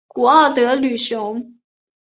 [0.07, 1.59] 古奥德吕雄。